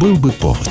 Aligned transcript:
Был 0.00 0.16
бы 0.16 0.30
повод. 0.30 0.70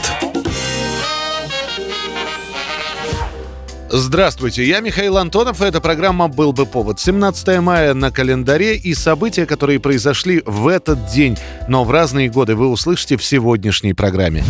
Здравствуйте, 3.89 4.65
я 4.65 4.79
Михаил 4.79 5.18
Антонов, 5.18 5.62
и 5.62 5.65
эта 5.65 5.81
программа 5.81 6.29
«Был 6.29 6.54
бы 6.54 6.65
повод». 6.65 7.02
17 7.02 7.60
мая 7.60 7.94
на 7.94 8.10
календаре 8.10 8.78
и 8.78 8.94
события, 8.94 9.46
которые 9.46 9.82
произошли 9.82 10.42
в 10.46 10.70
этот 10.70 11.08
день, 11.08 11.38
но 11.68 11.84
в 11.84 11.92
разные 11.92 12.29
годы 12.29 12.55
вы 12.55 12.69
услышите 12.69 13.17
в 13.17 13.24
сегодняшней 13.24 13.94
программе. 13.94 14.46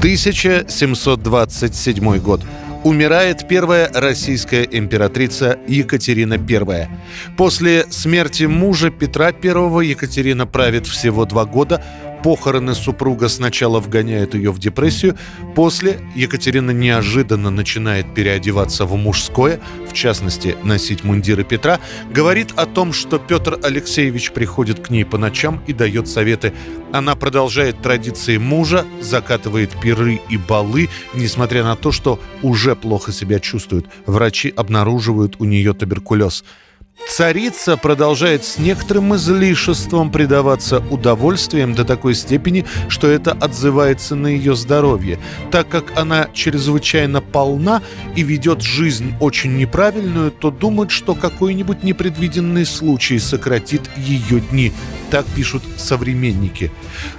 1727 0.00 2.18
год. 2.18 2.42
Умирает 2.82 3.46
первая 3.46 3.90
российская 3.92 4.62
императрица 4.62 5.58
Екатерина 5.68 6.34
I. 6.34 6.88
После 7.36 7.84
смерти 7.90 8.44
мужа 8.44 8.90
Петра 8.90 9.28
I 9.28 9.86
Екатерина 9.86 10.46
правит 10.46 10.86
всего 10.86 11.26
два 11.26 11.44
года, 11.44 11.84
похороны 12.22 12.74
супруга 12.74 13.28
сначала 13.28 13.80
вгоняют 13.80 14.34
ее 14.34 14.52
в 14.52 14.58
депрессию, 14.58 15.16
после 15.54 16.00
Екатерина 16.14 16.70
неожиданно 16.70 17.50
начинает 17.50 18.14
переодеваться 18.14 18.84
в 18.84 18.96
мужское, 18.96 19.60
в 19.88 19.92
частности, 19.92 20.56
носить 20.62 21.04
мундиры 21.04 21.44
Петра, 21.44 21.80
говорит 22.10 22.52
о 22.56 22.66
том, 22.66 22.92
что 22.92 23.18
Петр 23.18 23.58
Алексеевич 23.62 24.32
приходит 24.32 24.80
к 24.80 24.90
ней 24.90 25.04
по 25.04 25.18
ночам 25.18 25.62
и 25.66 25.72
дает 25.72 26.08
советы. 26.08 26.52
Она 26.92 27.14
продолжает 27.16 27.80
традиции 27.82 28.36
мужа, 28.36 28.84
закатывает 29.00 29.70
пиры 29.80 30.20
и 30.28 30.36
балы, 30.36 30.88
несмотря 31.14 31.64
на 31.64 31.76
то, 31.76 31.92
что 31.92 32.20
уже 32.42 32.76
плохо 32.76 33.12
себя 33.12 33.38
чувствует. 33.38 33.86
Врачи 34.06 34.52
обнаруживают 34.54 35.36
у 35.38 35.44
нее 35.44 35.74
туберкулез. 35.74 36.44
Царица 37.08 37.76
продолжает 37.76 38.44
с 38.44 38.58
некоторым 38.58 39.14
излишеством 39.16 40.10
предаваться 40.10 40.82
удовольствиям 40.90 41.74
до 41.74 41.84
такой 41.84 42.14
степени, 42.14 42.64
что 42.88 43.08
это 43.08 43.32
отзывается 43.32 44.14
на 44.14 44.28
ее 44.28 44.54
здоровье, 44.54 45.18
так 45.50 45.68
как 45.68 45.98
она 45.98 46.28
чрезвычайно 46.32 47.20
полна 47.20 47.82
и 48.16 48.22
ведет 48.22 48.62
жизнь 48.62 49.14
очень 49.20 49.56
неправильную, 49.56 50.30
то 50.30 50.50
думает, 50.50 50.90
что 50.90 51.14
какой-нибудь 51.14 51.82
непредвиденный 51.82 52.64
случай 52.64 53.18
сократит 53.18 53.82
ее 53.96 54.40
дни. 54.40 54.72
Так 55.10 55.26
пишут 55.26 55.62
современники. 55.76 56.70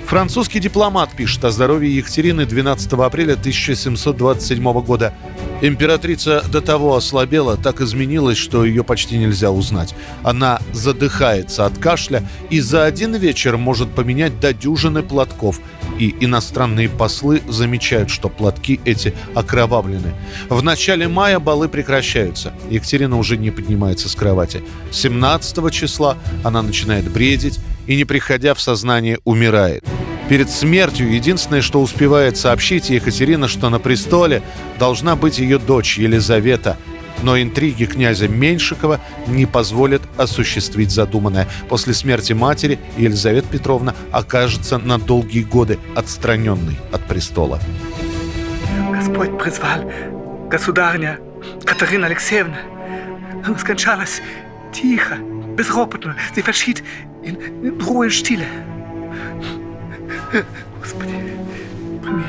Французский 0.05 0.59
дипломат 0.59 1.11
пишет 1.11 1.43
о 1.43 1.51
здоровье 1.51 1.95
Екатерины 1.95 2.45
12 2.45 2.93
апреля 2.93 3.33
1727 3.33 4.81
года. 4.81 5.13
Императрица 5.61 6.43
до 6.51 6.59
того 6.59 6.95
ослабела, 6.95 7.55
так 7.55 7.81
изменилась, 7.81 8.37
что 8.37 8.65
ее 8.65 8.83
почти 8.83 9.17
нельзя 9.17 9.51
узнать. 9.51 9.93
Она 10.23 10.59
задыхается 10.73 11.67
от 11.67 11.77
кашля 11.77 12.27
и 12.49 12.59
за 12.59 12.85
один 12.85 13.15
вечер 13.15 13.57
может 13.57 13.91
поменять 13.91 14.39
до 14.39 14.53
дюжины 14.53 15.03
платков. 15.03 15.59
И 15.99 16.15
иностранные 16.19 16.89
послы 16.89 17.43
замечают, 17.47 18.09
что 18.09 18.27
платки 18.27 18.79
эти 18.85 19.13
окровавлены. 19.35 20.15
В 20.49 20.63
начале 20.63 21.07
мая 21.07 21.37
балы 21.37 21.69
прекращаются. 21.69 22.53
Екатерина 22.71 23.17
уже 23.17 23.37
не 23.37 23.51
поднимается 23.51 24.09
с 24.09 24.15
кровати. 24.15 24.63
17 24.91 25.71
числа 25.71 26.17
она 26.43 26.63
начинает 26.63 27.07
бредить 27.11 27.59
и, 27.85 27.95
не 27.95 28.05
приходя 28.05 28.55
в 28.55 28.61
сознание, 28.61 29.19
умирает. 29.25 29.83
Перед 30.31 30.49
смертью 30.49 31.13
единственное, 31.13 31.61
что 31.61 31.81
успевает 31.81 32.37
сообщить 32.37 32.89
Екатерина, 32.89 33.49
что 33.49 33.69
на 33.69 33.79
престоле 33.79 34.41
должна 34.79 35.17
быть 35.17 35.39
ее 35.39 35.57
дочь 35.59 35.97
Елизавета. 35.97 36.77
Но 37.21 37.37
интриги 37.37 37.83
князя 37.83 38.29
Меньшикова 38.29 39.01
не 39.27 39.45
позволят 39.45 40.01
осуществить 40.15 40.89
задуманное. 40.89 41.49
После 41.67 41.93
смерти 41.93 42.31
матери 42.31 42.79
Елизавета 42.95 43.49
Петровна 43.49 43.93
окажется 44.13 44.77
на 44.77 44.97
долгие 44.97 45.43
годы 45.43 45.79
отстраненной 45.97 46.77
от 46.93 47.05
престола. 47.09 47.59
Господь 48.89 49.37
призвал 49.37 49.91
государыня 50.49 51.19
Катерина 51.65 52.07
Алексеевна. 52.07 52.59
Она 53.43 53.57
скончалась 53.57 54.21
тихо, 54.71 55.17
безропотно. 55.57 56.15
Sie 56.33 56.41
verschied 56.41 56.81
Ruhe 57.21 58.05
und 58.05 58.11
Stille. 58.11 58.70
Господи, 60.79 61.33
прими 62.01 62.23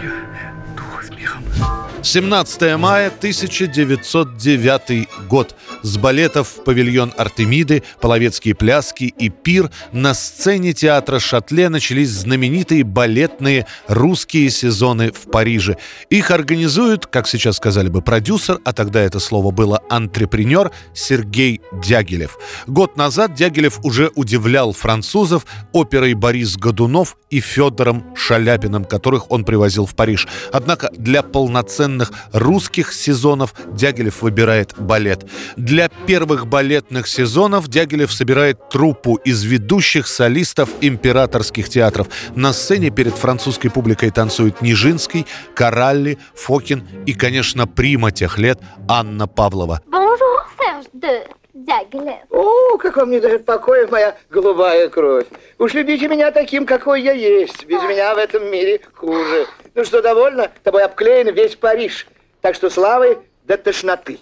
17 2.05 2.77
мая 2.79 3.09
1909 3.09 5.09
год. 5.29 5.55
С 5.83 5.97
балетов 5.97 6.49
в 6.49 6.65
павильон 6.65 7.15
Артемиды, 7.17 7.85
половецкие 8.01 8.57
пляски 8.57 9.05
и 9.05 9.29
пир 9.29 9.71
на 9.93 10.13
сцене 10.13 10.73
театра 10.73 11.21
Шатле 11.21 11.69
начались 11.69 12.11
знаменитые 12.11 12.83
балетные 12.83 13.67
русские 13.87 14.51
сезоны 14.51 15.13
в 15.13 15.31
Париже. 15.31 15.77
Их 16.11 16.33
организует, 16.33 17.07
как 17.07 17.29
сейчас 17.29 17.59
сказали 17.59 17.89
бы, 17.89 18.03
продюсер, 18.03 18.59
а 18.65 18.73
тогда 18.73 19.01
это 19.01 19.21
слово 19.21 19.53
было 19.53 19.81
антрепренер 19.89 20.73
Сергей 20.95 21.61
Дягилев. 21.85 22.37
Год 22.67 22.97
назад 22.97 23.35
Дягилев 23.35 23.79
уже 23.85 24.11
удивлял 24.17 24.73
французов 24.73 25.47
оперой 25.73 26.15
Борис 26.15 26.57
Годунов 26.57 27.17
и 27.31 27.41
Федором 27.41 28.05
Шаляпиным, 28.17 28.85
которых 28.85 29.31
он 29.31 29.45
привозил 29.45 29.87
в 29.87 29.95
Париж. 29.95 30.27
Однако 30.53 30.91
для 30.97 31.23
полноценных 31.93 32.13
русских 32.33 32.93
сезонов 32.93 33.55
Дягилев 33.67 34.23
выбирает 34.23 34.75
балет. 34.79 35.25
Для 35.57 35.89
первых 36.07 36.47
балетных 36.47 37.07
сезонов 37.07 37.69
Дягилев 37.69 38.13
собирает 38.13 38.69
труппу 38.71 39.17
из 39.17 39.43
ведущих 39.45 40.07
солистов 40.07 40.71
императорских 40.81 41.69
театров. 41.69 42.09
На 42.35 42.53
сцене 42.53 42.91
перед 42.91 43.15
французской 43.15 43.69
публикой 43.69 44.11
танцуют 44.11 44.63
Нижинский, 44.63 45.27
Коралли, 45.55 46.19
Фокин 46.35 46.87
и, 47.07 47.15
конечно, 47.15 47.67
прима 47.67 48.11
тех 48.11 48.39
лет 48.39 48.59
Анна 48.89 49.27
Павлова. 49.27 49.81
Diaghilev. 51.55 52.21
О, 52.31 52.79
как 52.79 52.97
вам 52.97 53.11
не 53.11 53.21
дает 53.21 53.45
покоя 53.45 53.87
моя 53.87 54.17
голубая 54.31 54.89
кровь. 54.89 55.27
Уж 55.59 55.75
любите 55.75 56.09
меня 56.09 56.31
таким, 56.31 56.65
какой 56.65 57.03
я 57.03 57.13
есть. 57.13 57.67
Без 57.67 57.83
меня 57.83 58.15
в 58.15 58.19
этом 58.19 58.51
мире 58.51 58.81
хуже. 58.95 59.47
Ну 59.75 59.85
что, 59.85 60.03
довольно? 60.03 60.51
Тобой 60.63 60.85
обклеен 60.85 61.33
весь 61.35 61.57
Париж. 61.57 62.07
Так 62.41 62.55
что 62.55 62.69
славы 62.69 63.19
до 63.45 63.57
тошноты. 63.57 64.19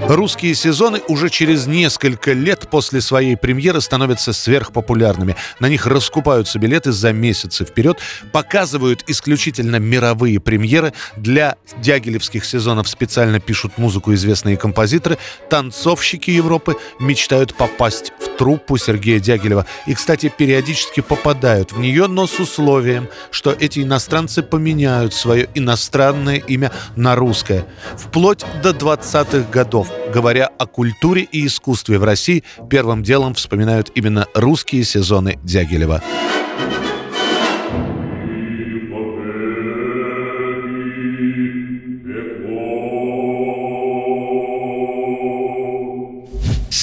Русские 0.00 0.54
сезоны 0.54 1.00
уже 1.08 1.30
через 1.30 1.66
несколько 1.66 2.32
лет 2.32 2.68
после 2.70 3.00
своей 3.00 3.36
премьеры 3.36 3.80
становятся 3.80 4.32
сверхпопулярными. 4.32 5.34
На 5.60 5.68
них 5.68 5.86
раскупаются 5.86 6.58
билеты 6.58 6.92
за 6.92 7.12
месяцы 7.12 7.64
вперед, 7.64 7.98
показывают 8.32 9.04
исключительно 9.06 9.76
мировые 9.76 10.40
премьеры. 10.40 10.92
Для 11.16 11.56
дягилевских 11.80 12.44
сезонов 12.44 12.88
специально 12.88 13.40
пишут 13.40 13.78
музыку 13.78 14.12
известные 14.12 14.56
композиторы. 14.56 15.16
Танцовщики 15.48 16.30
Европы 16.30 16.76
мечтают 17.00 17.54
попасть 17.54 18.12
в 18.20 18.36
труппу 18.36 18.76
Сергея 18.76 19.20
Дягилева. 19.20 19.64
И, 19.86 19.94
кстати, 19.94 20.28
периодически 20.36 21.00
попадают 21.00 21.72
в 21.72 21.78
нее, 21.78 22.08
но 22.08 22.26
с 22.26 22.38
условием, 22.40 23.08
что 23.30 23.56
эти 23.58 23.80
иностранцы 23.80 24.42
поменяют 24.42 25.14
свое 25.14 25.48
иностранное 25.54 26.36
имя 26.36 26.72
на 26.96 27.14
русское. 27.14 27.64
Вплоть 27.96 28.44
до 28.62 28.70
20-х 28.70 29.50
годов. 29.50 29.93
Говоря 30.12 30.46
о 30.58 30.66
культуре 30.66 31.22
и 31.22 31.46
искусстве 31.46 31.98
в 31.98 32.04
России, 32.04 32.44
первым 32.70 33.02
делом 33.02 33.34
вспоминают 33.34 33.90
именно 33.94 34.26
русские 34.34 34.84
сезоны 34.84 35.38
Дягилева. 35.42 36.02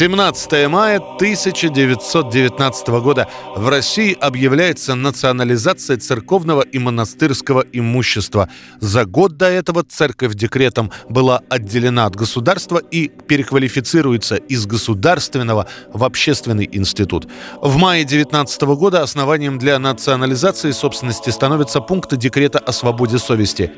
17 0.01 0.67
мая 0.67 0.97
1919 0.97 2.88
года 3.03 3.28
в 3.56 3.69
России 3.69 4.17
объявляется 4.19 4.95
национализация 4.95 5.97
церковного 5.97 6.63
и 6.63 6.80
монастырского 6.80 7.63
имущества. 7.71 8.50
За 8.80 9.06
год 9.06 9.38
до 9.38 9.45
этого 9.45 9.83
церковь 9.83 10.33
декретом 10.33 10.92
была 11.07 11.44
отделена 11.50 12.07
от 12.07 12.15
государства 12.15 12.80
и 12.80 13.09
переквалифицируется 13.09 14.38
из 14.38 14.65
государственного 14.65 15.68
в 15.94 16.04
общественный 16.04 16.68
институт. 16.71 17.27
В 17.62 17.77
мае 17.77 18.04
19 18.04 18.59
года 18.63 19.04
основанием 19.04 19.59
для 19.59 19.77
национализации 19.77 20.71
собственности 20.71 21.30
становятся 21.30 21.80
пункты 21.80 22.18
декрета 22.18 22.57
о 22.57 22.71
свободе 22.71 23.19
совести. 23.19 23.71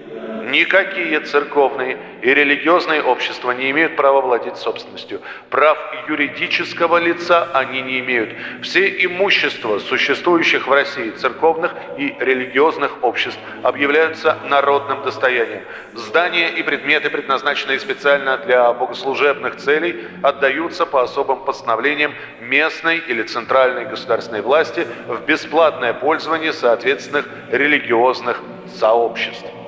Никакие 0.43 1.21
церковные 1.21 1.97
и 2.21 2.33
религиозные 2.33 3.01
общества 3.01 3.51
не 3.51 3.71
имеют 3.71 3.95
права 3.95 4.19
владеть 4.19 4.57
собственностью. 4.57 5.21
Прав 5.49 5.77
юридического 6.09 6.97
лица 6.97 7.47
они 7.53 7.81
не 7.81 7.99
имеют. 7.99 8.35
Все 8.61 8.87
имущества 9.05 9.79
существующих 9.79 10.67
в 10.67 10.71
России 10.71 11.11
церковных 11.11 11.73
и 11.97 12.13
религиозных 12.19 13.03
обществ 13.03 13.39
объявляются 13.61 14.37
народным 14.49 15.03
достоянием. 15.03 15.63
Здания 15.93 16.49
и 16.49 16.61
предметы, 16.61 17.09
предназначенные 17.09 17.79
специально 17.79 18.37
для 18.37 18.73
богослужебных 18.73 19.55
целей, 19.55 20.07
отдаются 20.21 20.85
по 20.85 21.03
особым 21.03 21.45
постановлениям 21.45 22.13
местной 22.41 22.97
или 22.97 23.23
центральной 23.23 23.85
государственной 23.85 24.41
власти 24.41 24.85
в 25.07 25.25
бесплатное 25.25 25.93
пользование 25.93 26.51
соответственных 26.51 27.29
религиозных 27.49 28.41
сообществ. 28.67 29.62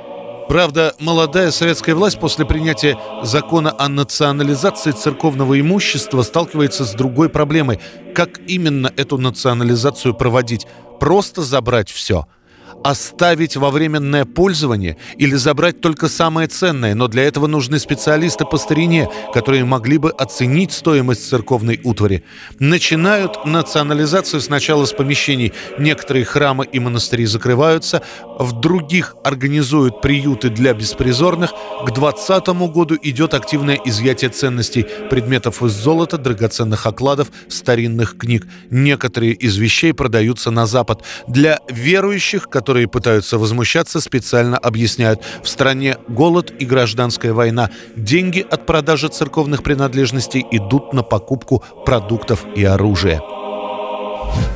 Правда, 0.47 0.93
молодая 0.99 1.51
советская 1.51 1.95
власть 1.95 2.19
после 2.19 2.45
принятия 2.45 2.97
закона 3.23 3.73
о 3.77 3.89
национализации 3.89 4.91
церковного 4.91 5.59
имущества 5.59 6.21
сталкивается 6.21 6.85
с 6.85 6.93
другой 6.93 7.29
проблемой. 7.29 7.79
Как 8.13 8.39
именно 8.47 8.91
эту 8.95 9.17
национализацию 9.17 10.13
проводить? 10.13 10.67
Просто 10.99 11.41
забрать 11.41 11.89
все– 11.89 12.27
оставить 12.85 13.57
во 13.57 13.71
временное 13.71 14.25
пользование 14.25 14.95
или 15.17 15.33
забрать 15.33 15.81
только 15.81 16.07
самое 16.07 16.47
ценное, 16.47 16.93
но 16.93 17.07
для 17.07 17.23
этого 17.23 17.47
нужны 17.47 17.79
специалисты 17.79 18.45
по 18.45 18.57
старине, 18.57 19.09
которые 19.33 19.65
могли 19.65 19.97
бы 19.97 20.11
оценить 20.11 20.71
стоимость 20.71 21.27
церковной 21.27 21.81
утвари. 21.83 22.23
Начинают 22.59 23.43
национализацию 23.43 24.39
сначала 24.39 24.85
с 24.85 24.93
помещений. 24.93 25.51
Некоторые 25.79 26.25
храмы 26.25 26.67
и 26.71 26.79
монастыри 26.79 27.25
закрываются, 27.25 28.03
в 28.37 28.59
других 28.59 29.15
организуют 29.23 30.01
приюты 30.01 30.49
для 30.49 30.75
беспризорных. 30.75 31.53
К 31.87 31.91
2020 31.91 32.47
году 32.71 32.95
идет 33.01 33.33
активное 33.33 33.79
изъятие 33.83 34.29
ценностей, 34.29 34.85
предметов 35.09 35.63
из 35.63 35.71
золота, 35.71 36.19
драгоценных 36.19 36.85
окладов, 36.85 37.29
старинных 37.47 38.15
книг. 38.15 38.45
Некоторые 38.69 39.33
из 39.33 39.57
вещей 39.57 39.91
продаются 39.91 40.51
на 40.51 40.67
Запад. 40.67 41.01
Для 41.27 41.61
верующих, 41.71 42.47
которые 42.47 42.74
которые 42.75 42.89
пытаются 42.89 43.37
возмущаться, 43.37 44.01
специально 44.01 44.57
объясняют. 44.57 45.21
В 45.41 45.47
стране 45.47 45.95
голод 46.09 46.51
и 46.59 46.65
гражданская 46.65 47.31
война. 47.31 47.69
Деньги 47.95 48.45
от 48.51 48.65
продажи 48.65 49.07
церковных 49.07 49.63
принадлежностей 49.63 50.45
идут 50.51 50.91
на 50.91 51.01
покупку 51.01 51.63
продуктов 51.85 52.45
и 52.53 52.65
оружия. 52.65 53.21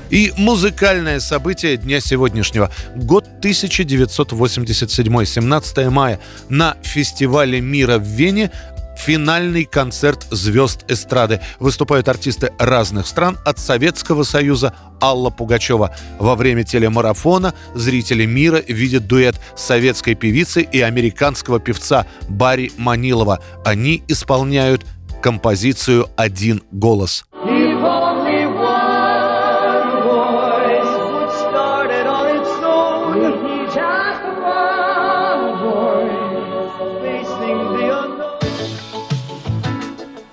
И 0.09 0.33
музыкальное 0.35 1.21
событие 1.21 1.77
дня 1.77 2.01
сегодняшнего. 2.01 2.69
Год 2.97 3.25
1987, 3.39 5.23
17 5.25 5.87
мая. 5.89 6.19
На 6.49 6.75
фестивале 6.81 7.61
мира 7.61 7.99
в 7.99 8.03
Вене 8.03 8.51
финальный 8.99 9.65
концерт 9.65 10.27
звезд 10.29 10.85
эстрады. 10.89 11.41
Выступают 11.59 12.09
артисты 12.09 12.51
разных 12.59 13.07
стран 13.07 13.37
от 13.45 13.59
Советского 13.59 14.23
Союза 14.23 14.73
Алла 15.01 15.29
Пугачева. 15.29 15.95
Во 16.19 16.35
время 16.35 16.63
телемарафона 16.63 17.53
зрители 17.73 18.25
мира 18.25 18.61
видят 18.67 19.07
дуэт 19.07 19.39
советской 19.55 20.15
певицы 20.15 20.61
и 20.61 20.81
американского 20.81 21.59
певца 21.59 22.05
Барри 22.27 22.71
Манилова. 22.77 23.39
Они 23.63 24.03
исполняют 24.07 24.85
композицию 25.21 26.07
«Один 26.15 26.61
голос». 26.71 27.25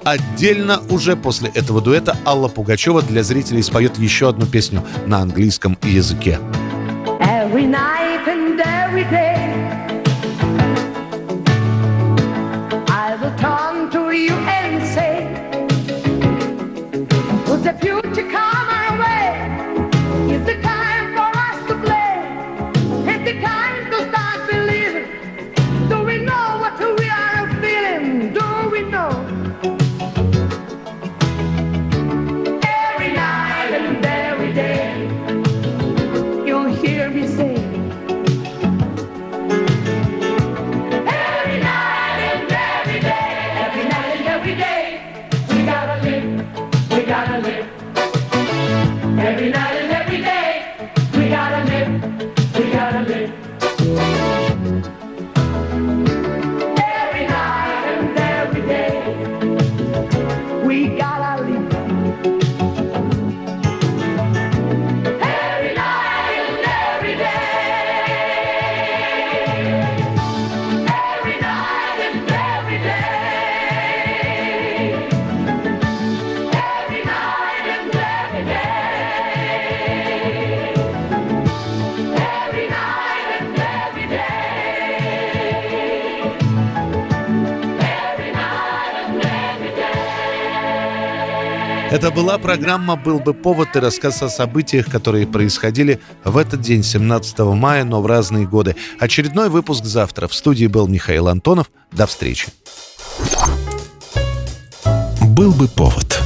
Отдельно 0.07 0.81
уже 0.89 1.17
после 1.17 1.51
этого 1.51 1.83
дуэта 1.83 2.17
Алла 2.25 2.47
Пугачева 2.47 3.03
для 3.03 3.25
зрителей 3.25 3.61
споет 3.65 3.99
еще 3.99 4.29
одну 4.29 4.47
песню 4.47 4.85
на 5.05 5.19
английском 5.19 5.77
языке. 5.83 6.39
Every 7.19 7.67
night 7.67 8.25
and 8.29 8.61
every 8.61 9.03
day 9.11 9.37
to 13.91 14.11
you 14.13 14.31
and 14.31 14.83
say 14.95 15.27
Would 17.49 17.65
the 17.65 17.75
future 17.81 18.31
come 18.31 18.56
Это 91.97 92.11
была 92.11 92.37
программа 92.37 92.95
«Был 92.95 93.21
бы 93.21 93.33
повод» 93.33 93.75
и 93.75 93.79
рассказ 93.79 94.23
о 94.23 94.29
событиях, 94.29 94.85
которые 94.85 95.27
происходили 95.27 95.99
в 96.25 96.37
этот 96.37 96.61
день, 96.61 96.83
17 96.83 97.39
мая, 97.39 97.85
но 97.85 98.03
в 98.03 98.07
разные 98.07 98.47
годы. 98.47 98.77
Очередной 98.99 99.49
выпуск 99.49 99.87
завтра. 99.87 100.29
В 100.29 100.35
студии 100.35 100.67
был 100.67 100.89
Михаил 100.89 101.27
Антонов. 101.27 101.71
До 101.91 102.07
встречи. 102.07 102.49
«Был 105.23 105.53
бы 105.53 105.69
повод» 105.69 106.21